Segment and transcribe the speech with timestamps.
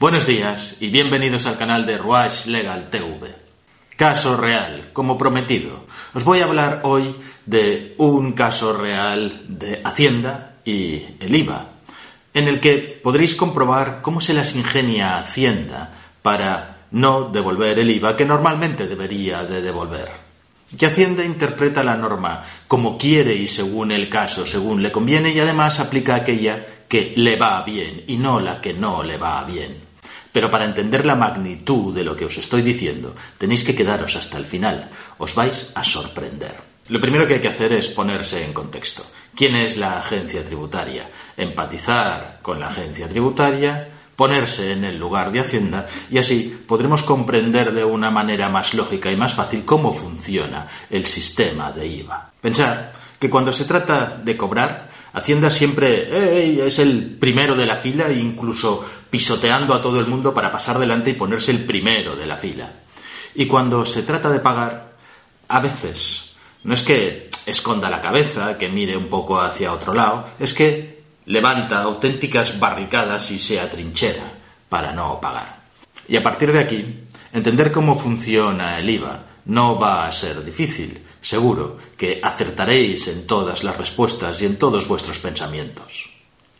[0.00, 3.34] Buenos días y bienvenidos al canal de Ruach Legal TV.
[3.96, 5.86] Caso real, como prometido.
[6.14, 11.66] Os voy a hablar hoy de un caso real de Hacienda y el IVA,
[12.32, 15.92] en el que podréis comprobar cómo se las ingenia Hacienda
[16.22, 20.12] para no devolver el IVA que normalmente debería de devolver.
[20.78, 25.40] Que Hacienda interpreta la norma como quiere y según el caso, según le conviene y
[25.40, 29.87] además aplica aquella que le va bien y no la que no le va bien.
[30.38, 34.38] Pero para entender la magnitud de lo que os estoy diciendo, tenéis que quedaros hasta
[34.38, 34.88] el final.
[35.18, 36.54] Os vais a sorprender.
[36.90, 39.02] Lo primero que hay que hacer es ponerse en contexto.
[39.34, 41.10] ¿Quién es la agencia tributaria?
[41.36, 47.72] Empatizar con la agencia tributaria, ponerse en el lugar de Hacienda y así podremos comprender
[47.72, 52.30] de una manera más lógica y más fácil cómo funciona el sistema de IVA.
[52.40, 54.87] Pensar que cuando se trata de cobrar,
[55.18, 60.52] Hacienda siempre es el primero de la fila, incluso pisoteando a todo el mundo para
[60.52, 62.70] pasar delante y ponerse el primero de la fila.
[63.34, 64.92] Y cuando se trata de pagar,
[65.48, 70.24] a veces, no es que esconda la cabeza, que mire un poco hacia otro lado,
[70.38, 74.24] es que levanta auténticas barricadas y se atrinchera
[74.68, 75.58] para no pagar.
[76.06, 77.00] Y a partir de aquí,
[77.32, 81.02] entender cómo funciona el IVA no va a ser difícil.
[81.20, 86.10] Seguro que acertaréis en todas las respuestas y en todos vuestros pensamientos.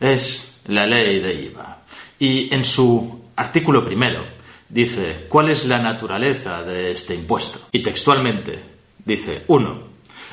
[0.01, 1.78] Es la ley de IVA.
[2.19, 4.25] Y en su artículo primero
[4.69, 7.61] dice cuál es la naturaleza de este impuesto.
[7.73, 8.59] Y textualmente
[9.05, 9.89] dice, uno,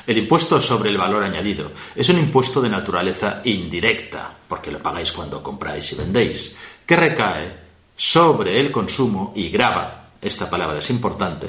[0.06, 5.10] el impuesto sobre el valor añadido es un impuesto de naturaleza indirecta, porque lo pagáis
[5.12, 6.54] cuando compráis y vendéis,
[6.84, 7.66] que recae
[7.96, 11.48] sobre el consumo y grava, esta palabra es importante,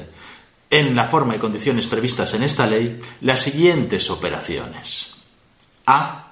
[0.70, 5.14] en la forma y condiciones previstas en esta ley las siguientes operaciones.
[5.86, 6.24] A.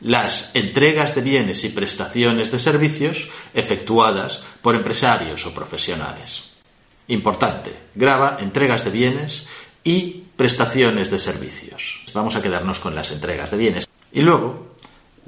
[0.00, 6.50] Las entregas de bienes y prestaciones de servicios efectuadas por empresarios o profesionales.
[7.08, 9.46] Importante, graba entregas de bienes
[9.84, 12.04] y prestaciones de servicios.
[12.14, 13.88] Vamos a quedarnos con las entregas de bienes.
[14.12, 14.74] Y luego,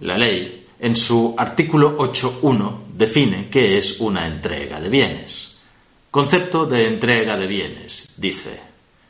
[0.00, 5.53] la ley, en su artículo 8.1, define qué es una entrega de bienes.
[6.14, 8.06] Concepto de entrega de bienes.
[8.16, 8.60] Dice,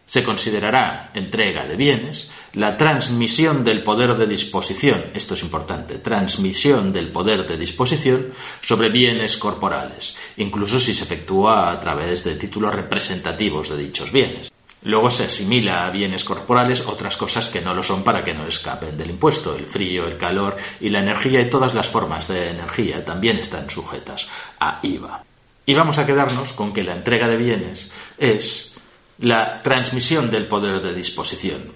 [0.06, 6.94] se considerará entrega de bienes la transmisión del poder de disposición, esto es importante, transmisión
[6.94, 8.32] del poder de disposición
[8.62, 14.50] sobre bienes corporales, incluso si se efectúa a través de títulos representativos de dichos bienes.
[14.84, 18.46] Luego se asimila a bienes corporales otras cosas que no lo son para que no
[18.46, 19.54] escapen del impuesto.
[19.54, 23.68] El frío, el calor y la energía y todas las formas de energía también están
[23.68, 24.26] sujetas
[24.58, 25.22] a IVA.
[25.66, 27.88] Y vamos a quedarnos con que la entrega de bienes
[28.18, 28.74] es
[29.18, 31.72] la transmisión del poder de disposición.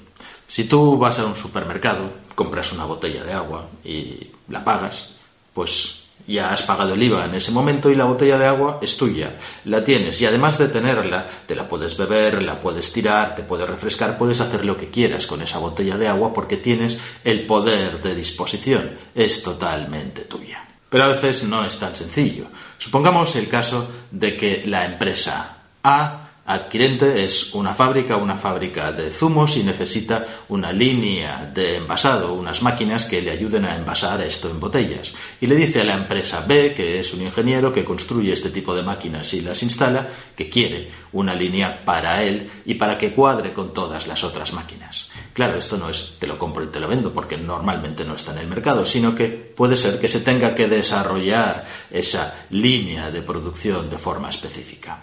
[0.47, 5.10] Si tú vas a un supermercado, compras una botella de agua y la pagas,
[5.53, 8.97] pues ya has pagado el IVA en ese momento y la botella de agua es
[8.97, 13.43] tuya, la tienes y además de tenerla, te la puedes beber, la puedes tirar, te
[13.43, 17.47] puedes refrescar, puedes hacer lo que quieras con esa botella de agua porque tienes el
[17.47, 20.68] poder de disposición, es totalmente tuya.
[20.88, 22.47] Pero a veces no es tan sencillo.
[22.78, 29.10] Supongamos el caso de que la empresa A adquirente es una fábrica, una fábrica de
[29.10, 34.49] zumos y necesita una línea de envasado, unas máquinas que le ayuden a envasar esto
[34.49, 35.12] en botellas.
[35.43, 38.75] Y le dice a la empresa B, que es un ingeniero que construye este tipo
[38.75, 43.53] de máquinas y las instala, que quiere una línea para él y para que cuadre
[43.53, 45.10] con todas las otras máquinas.
[45.38, 48.32] Claro, esto no es te lo compro y te lo vendo porque normalmente no está
[48.32, 53.22] en el mercado, sino que puede ser que se tenga que desarrollar esa línea de
[53.22, 54.99] producción de forma específica.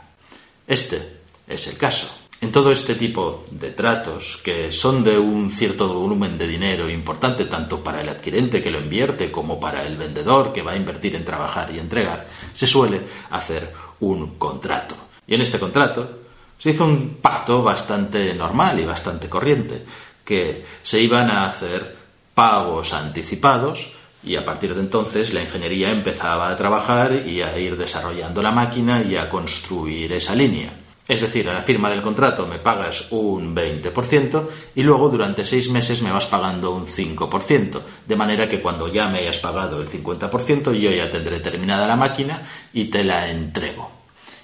[0.67, 2.13] Este es el caso.
[2.41, 7.45] En todo este tipo de tratos, que son de un cierto volumen de dinero importante
[7.45, 11.15] tanto para el adquirente que lo invierte como para el vendedor que va a invertir
[11.15, 13.71] en trabajar y entregar, se suele hacer
[14.01, 14.95] un contrato.
[15.27, 16.25] Y en este contrato
[16.57, 19.85] se hizo un pacto bastante normal y bastante corriente,
[20.25, 21.95] que se iban a hacer
[22.33, 23.87] pagos anticipados
[24.23, 28.51] y a partir de entonces la ingeniería empezaba a trabajar y a ir desarrollando la
[28.51, 30.73] máquina y a construir esa línea.
[31.07, 35.69] Es decir, a la firma del contrato me pagas un 20% y luego durante seis
[35.69, 39.87] meses me vas pagando un 5%, de manera que cuando ya me hayas pagado el
[39.87, 42.41] 50% yo ya tendré terminada la máquina
[42.73, 43.91] y te la entrego.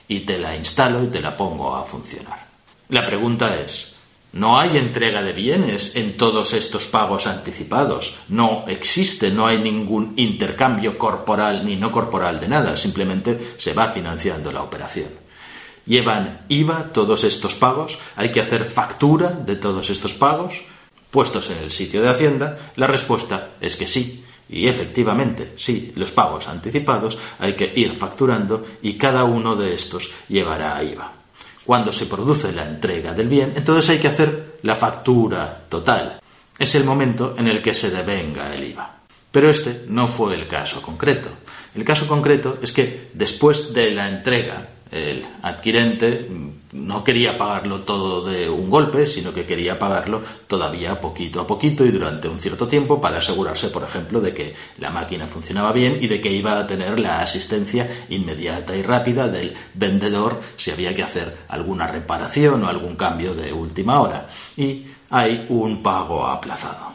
[0.08, 2.46] Y te la instalo y te la pongo a funcionar.
[2.90, 3.91] La pregunta es,
[4.34, 8.16] ¿no hay entrega de bienes en todos estos pagos anticipados?
[8.30, 13.90] No existe, no hay ningún intercambio corporal ni no corporal de nada, simplemente se va
[13.90, 15.10] financiando la operación.
[15.86, 17.98] ¿Llevan IVA todos estos pagos?
[18.16, 20.54] ¿Hay que hacer factura de todos estos pagos?
[21.10, 24.24] Puestos en el sitio de Hacienda, la respuesta es que sí.
[24.48, 30.12] Y efectivamente, sí, los pagos anticipados hay que ir facturando y cada uno de estos
[30.28, 31.21] llevará a IVA.
[31.72, 36.20] Cuando se produce la entrega del bien, entonces hay que hacer la factura total.
[36.60, 38.98] Es el momento en el que se devenga el IVA.
[39.32, 41.30] Pero este no fue el caso concreto.
[41.74, 46.28] El caso concreto es que después de la entrega el adquirente
[46.74, 51.86] no quería pagarlo todo de un golpe, sino que quería pagarlo todavía poquito a poquito
[51.86, 55.98] y durante un cierto tiempo para asegurarse, por ejemplo, de que la máquina funcionaba bien
[56.02, 60.94] y de que iba a tener la asistencia inmediata y rápida del vendedor si había
[60.94, 64.28] que hacer alguna reparación o algún cambio de última hora.
[64.58, 66.92] Y hay un pago aplazado.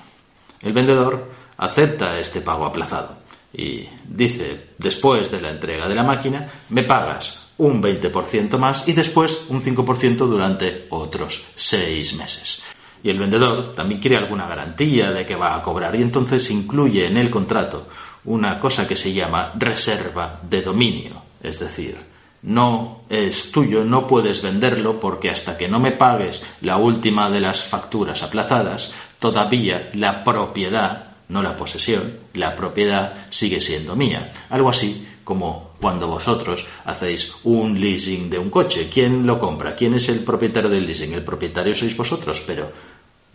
[0.60, 3.18] El vendedor acepta este pago aplazado
[3.52, 8.92] y dice, después de la entrega de la máquina, me pagas un 20% más y
[8.92, 12.62] después un 5% durante otros seis meses.
[13.02, 17.06] Y el vendedor también quiere alguna garantía de que va a cobrar y entonces incluye
[17.06, 17.86] en el contrato
[18.24, 21.96] una cosa que se llama reserva de dominio, es decir,
[22.42, 27.40] no es tuyo, no puedes venderlo porque hasta que no me pagues la última de
[27.40, 34.32] las facturas aplazadas, todavía la propiedad, no la posesión, la propiedad sigue siendo mía.
[34.50, 38.88] Algo así como cuando vosotros hacéis un leasing de un coche.
[38.88, 39.74] ¿Quién lo compra?
[39.74, 41.14] ¿Quién es el propietario del leasing?
[41.14, 42.70] El propietario sois vosotros, pero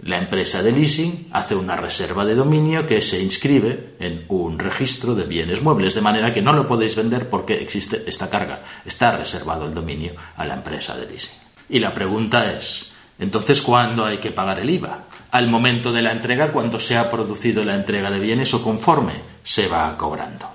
[0.04, 5.16] la empresa de leasing hace una reserva de dominio que se inscribe en un registro
[5.16, 8.64] de bienes muebles, de manera que no lo podéis vender porque existe esta carga.
[8.86, 11.36] Está reservado el dominio a la empresa de leasing.
[11.68, 12.90] Y la pregunta es,
[13.20, 15.08] entonces, ¿cuándo hay que pagar el IVA?
[15.32, 19.16] Al momento de la entrega, cuando se ha producido la entrega de bienes o conforme
[19.44, 20.48] se va cobrando.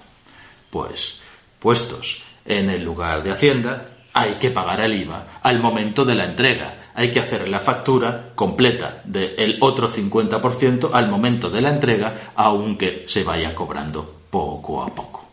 [0.71, 1.26] Pues
[1.67, 6.27] puestos en el lugar de Hacienda, hay que pagar el IVA al momento de la
[6.27, 6.93] entrega.
[6.95, 13.05] Hay que hacer la factura completa del otro 50% al momento de la entrega, aunque
[13.09, 15.29] se vaya cobrando poco a poco.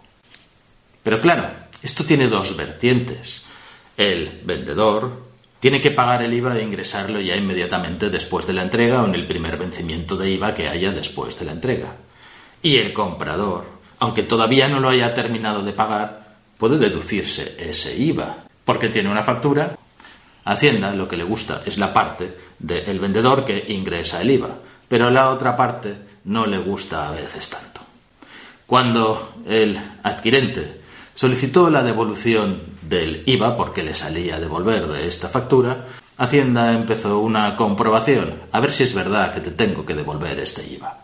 [1.03, 1.51] Pero claro,
[1.83, 3.43] esto tiene dos vertientes.
[3.95, 5.25] El vendedor
[5.59, 9.13] tiene que pagar el IVA e ingresarlo ya inmediatamente después de la entrega o en
[9.13, 11.93] el primer vencimiento de IVA que haya después de la entrega.
[12.63, 16.22] Y el comprador aunque todavía no lo haya terminado de pagar,
[16.63, 19.75] puede deducirse ese IVA, porque tiene una factura.
[20.45, 25.09] Hacienda lo que le gusta es la parte del vendedor que ingresa el IVA, pero
[25.09, 25.93] la otra parte
[26.23, 27.81] no le gusta a veces tanto.
[28.65, 30.79] Cuando el adquirente
[31.13, 37.57] solicitó la devolución del IVA porque le salía devolver de esta factura, Hacienda empezó una
[37.57, 41.02] comprobación a ver si es verdad que te tengo que devolver este IVA.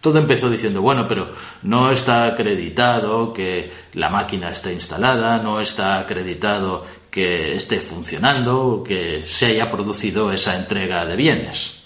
[0.00, 1.30] Todo empezó diciendo, bueno, pero
[1.62, 9.24] no está acreditado que la máquina esté instalada, no está acreditado que esté funcionando, que
[9.26, 11.82] se haya producido esa entrega de bienes.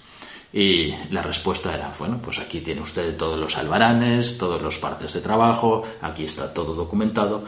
[0.52, 5.12] Y la respuesta era, bueno, pues aquí tiene usted todos los albaranes, todos los partes
[5.12, 7.44] de trabajo, aquí está todo documentado.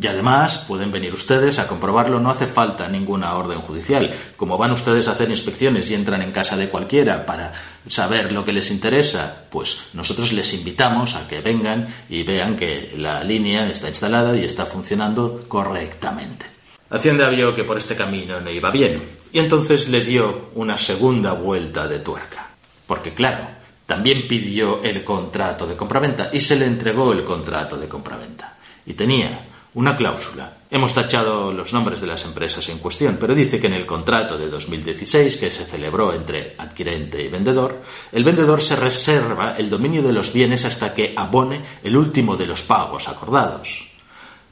[0.00, 4.12] Y además pueden venir ustedes a comprobarlo, no hace falta ninguna orden judicial.
[4.36, 7.52] Como van ustedes a hacer inspecciones y entran en casa de cualquiera para
[7.88, 12.94] saber lo que les interesa, pues nosotros les invitamos a que vengan y vean que
[12.96, 16.46] la línea está instalada y está funcionando correctamente.
[16.90, 19.02] Hacienda vio que por este camino no iba bien
[19.32, 22.48] y entonces le dio una segunda vuelta de tuerca.
[22.86, 23.46] Porque claro,
[23.86, 28.56] también pidió el contrato de compraventa y se le entregó el contrato de compraventa.
[28.86, 30.54] Y tenía una cláusula.
[30.70, 34.38] Hemos tachado los nombres de las empresas en cuestión, pero dice que en el contrato
[34.38, 37.82] de 2016 que se celebró entre adquirente y vendedor,
[38.12, 42.46] el vendedor se reserva el dominio de los bienes hasta que abone el último de
[42.46, 43.86] los pagos acordados.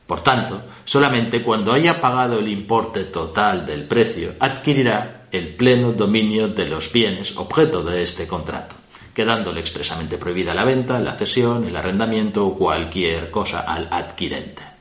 [0.07, 6.49] Por tanto, solamente cuando haya pagado el importe total del precio adquirirá el pleno dominio
[6.49, 8.77] de los bienes objeto de este contrato,
[9.13, 14.76] quedándole expresamente prohibida la venta, la cesión, el arrendamiento o cualquier cosa al adquirente.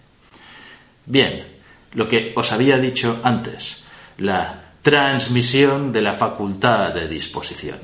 [1.06, 1.46] Bien,
[1.94, 3.84] lo que os había dicho antes,
[4.18, 7.80] la transmisión de la facultad de disposición.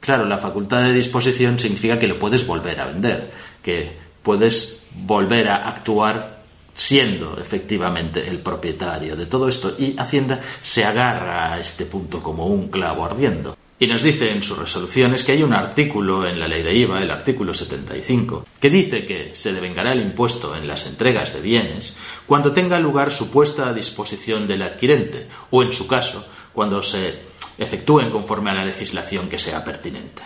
[0.00, 3.30] Claro, la facultad de disposición significa que lo puedes volver a vender,
[3.62, 6.40] que puedes volver a actuar
[6.74, 12.46] siendo efectivamente el propietario de todo esto y Hacienda se agarra a este punto como
[12.46, 13.59] un clavo ardiendo.
[13.82, 17.00] Y nos dice en sus resoluciones que hay un artículo en la ley de IVA,
[17.00, 21.94] el artículo 75, que dice que se devengará el impuesto en las entregas de bienes
[22.26, 27.20] cuando tenga lugar su puesta a disposición del adquirente o, en su caso, cuando se
[27.56, 30.22] efectúen conforme a la legislación que sea pertinente.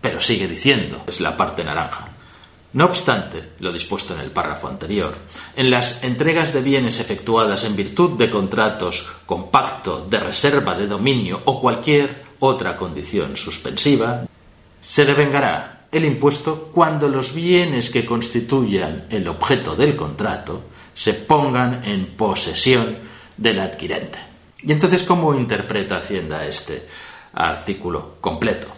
[0.00, 2.08] Pero sigue diciendo, es la parte naranja.
[2.72, 5.14] No obstante, lo dispuesto en el párrafo anterior,
[5.56, 10.86] en las entregas de bienes efectuadas en virtud de contratos con pacto de reserva de
[10.86, 14.26] dominio o cualquier otra condición suspensiva,
[14.80, 21.84] se devengará el impuesto cuando los bienes que constituyan el objeto del contrato se pongan
[21.84, 22.98] en posesión
[23.36, 24.18] del adquirente.
[24.62, 26.86] ¿Y entonces cómo interpreta Hacienda este
[27.32, 28.68] artículo completo?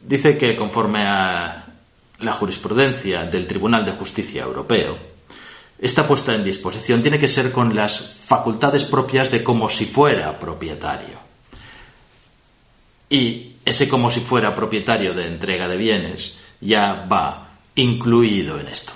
[0.00, 1.66] Dice que conforme a
[2.18, 4.96] la jurisprudencia del Tribunal de Justicia Europeo,
[5.78, 10.38] esta puesta en disposición tiene que ser con las facultades propias de como si fuera
[10.38, 11.21] propietario.
[13.12, 18.92] Y ese como si fuera propietario de entrega de bienes ya va incluido en esto.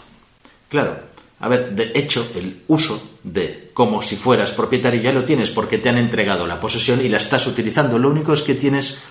[0.71, 1.01] Claro,
[1.39, 5.77] a ver, de hecho, el uso de como si fueras propietario ya lo tienes porque
[5.77, 7.99] te han entregado la posesión y la estás utilizando.
[7.99, 9.03] Lo único es que tienes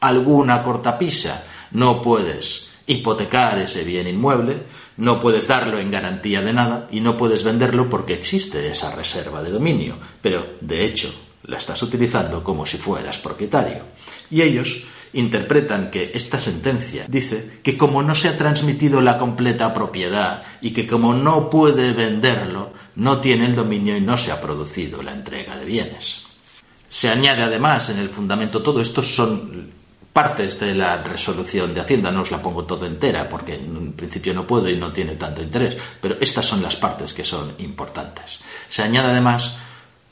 [0.00, 1.42] alguna cortapisa.
[1.70, 4.58] No puedes hipotecar ese bien inmueble,
[4.98, 9.42] no puedes darlo en garantía de nada y no puedes venderlo porque existe esa reserva
[9.42, 9.96] de dominio.
[10.20, 11.14] Pero, de hecho,
[11.44, 13.84] la estás utilizando como si fueras propietario.
[14.30, 19.74] Y ellos interpretan que esta sentencia dice que como no se ha transmitido la completa
[19.74, 24.40] propiedad y que como no puede venderlo, no tiene el dominio y no se ha
[24.40, 26.22] producido la entrega de bienes.
[26.88, 29.70] Se añade además en el fundamento, todo esto son
[30.12, 34.34] partes de la resolución de Hacienda, no os la pongo todo entera porque en principio
[34.34, 38.40] no puedo y no tiene tanto interés, pero estas son las partes que son importantes.
[38.68, 39.54] Se añade además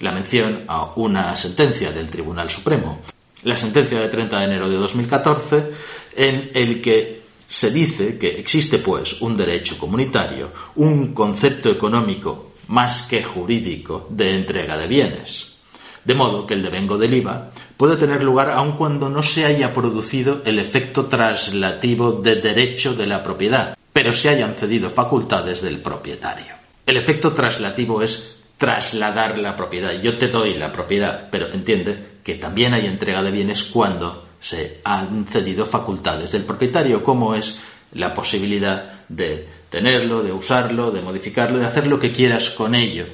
[0.00, 3.00] la mención a una sentencia del Tribunal Supremo
[3.44, 5.70] la sentencia de 30 de enero de 2014,
[6.16, 13.02] en el que se dice que existe pues un derecho comunitario, un concepto económico más
[13.02, 15.56] que jurídico de entrega de bienes.
[16.04, 19.72] De modo que el devengo del IVA puede tener lugar aun cuando no se haya
[19.72, 25.78] producido el efecto traslativo de derecho de la propiedad, pero se hayan cedido facultades del
[25.78, 26.54] propietario.
[26.86, 29.92] El efecto traslativo es trasladar la propiedad.
[29.92, 34.80] Yo te doy la propiedad, pero entiende que también hay entrega de bienes cuando se
[34.84, 37.60] han cedido facultades del propietario, como es
[37.92, 43.06] la posibilidad de tenerlo, de usarlo, de modificarlo, de hacer lo que quieras con ello,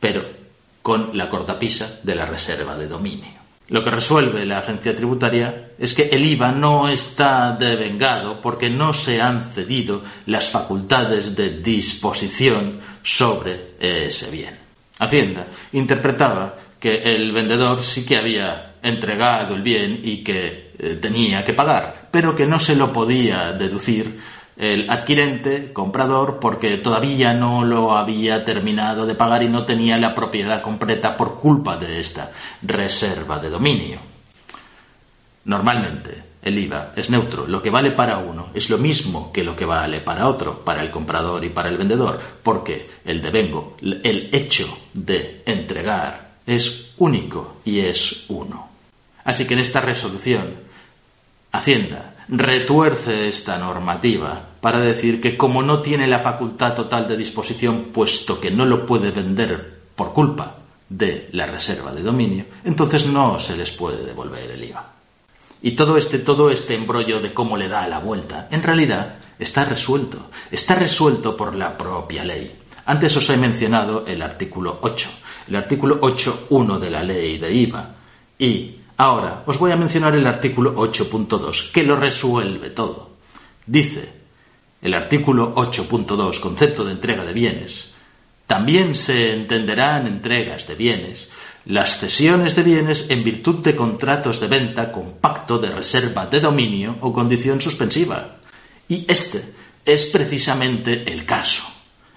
[0.00, 0.24] pero
[0.82, 3.38] con la cortapisa de la reserva de dominio.
[3.68, 8.94] Lo que resuelve la agencia tributaria es que el IVA no está devengado porque no
[8.94, 14.58] se han cedido las facultades de disposición sobre ese bien.
[14.98, 21.44] Hacienda interpretaba que el vendedor sí que había entregado el bien y que eh, tenía
[21.44, 24.20] que pagar, pero que no se lo podía deducir
[24.56, 30.14] el adquirente, comprador, porque todavía no lo había terminado de pagar y no tenía la
[30.16, 33.98] propiedad completa por culpa de esta reserva de dominio.
[35.44, 37.46] Normalmente, el IVA es neutro.
[37.46, 40.82] Lo que vale para uno es lo mismo que lo que vale para otro, para
[40.82, 47.56] el comprador y para el vendedor, porque el devengo, el hecho de entregar, es único
[47.64, 48.68] y es uno.
[49.24, 50.68] Así que en esta resolución,
[51.50, 57.86] Hacienda retuerce esta normativa para decir que como no tiene la facultad total de disposición,
[57.92, 60.56] puesto que no lo puede vender por culpa
[60.88, 64.97] de la reserva de dominio, entonces no se les puede devolver el IVA.
[65.62, 69.64] Y todo este, todo este embrollo de cómo le da la vuelta, en realidad está
[69.64, 70.30] resuelto.
[70.50, 72.56] Está resuelto por la propia ley.
[72.86, 75.08] Antes os he mencionado el artículo 8,
[75.48, 77.94] el artículo 8.1 de la ley de IVA.
[78.38, 83.10] Y ahora os voy a mencionar el artículo 8.2, que lo resuelve todo.
[83.66, 84.12] Dice
[84.80, 87.90] el artículo 8.2, concepto de entrega de bienes.
[88.46, 91.28] También se entenderán entregas de bienes
[91.68, 96.40] las cesiones de bienes en virtud de contratos de venta con pacto de reserva de
[96.40, 98.36] dominio o condición suspensiva.
[98.88, 99.44] Y este
[99.84, 101.64] es precisamente el caso.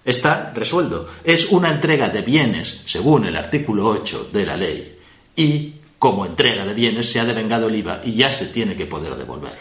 [0.05, 1.05] Está resuelto.
[1.25, 4.97] Es una entrega de bienes, según el artículo 8 de la ley.
[5.35, 8.85] Y como entrega de bienes se ha devengado el IVA y ya se tiene que
[8.85, 9.57] poder devolver.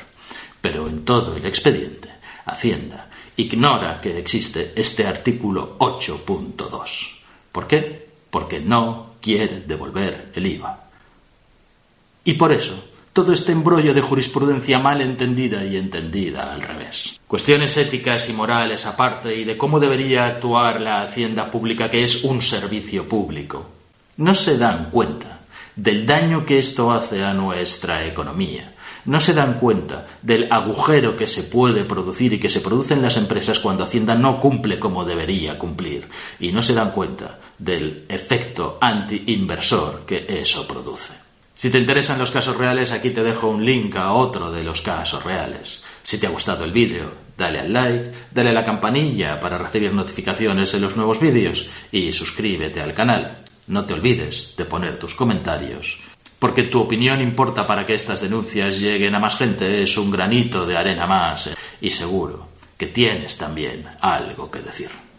[0.60, 2.08] Pero en todo el expediente,
[2.46, 7.10] Hacienda ignora que existe este artículo 8.2.
[7.50, 8.08] ¿Por qué?
[8.30, 10.84] Porque no quiere devolver el IVA.
[12.24, 17.18] Y por eso, todo este embrollo de jurisprudencia mal entendida y entendida al revés.
[17.26, 22.22] Cuestiones éticas y morales aparte y de cómo debería actuar la hacienda pública, que es
[22.22, 23.66] un servicio público.
[24.18, 25.40] No se dan cuenta
[25.74, 28.74] del daño que esto hace a nuestra economía.
[29.06, 33.02] No se dan cuenta del agujero que se puede producir y que se produce en
[33.02, 36.06] las empresas cuando Hacienda no cumple como debería cumplir.
[36.38, 41.12] Y no se dan cuenta del efecto anti-inversor que eso produce.
[41.54, 44.80] Si te interesan los casos reales, aquí te dejo un link a otro de los
[44.80, 45.82] casos reales.
[46.02, 49.92] Si te ha gustado el vídeo, dale al like, dale a la campanilla para recibir
[49.92, 53.44] notificaciones de los nuevos vídeos y suscríbete al canal.
[53.66, 55.98] No te olvides de poner tus comentarios,
[56.38, 60.64] porque tu opinión importa para que estas denuncias lleguen a más gente, es un granito
[60.64, 62.48] de arena más y seguro
[62.78, 65.09] que tienes también algo que decir.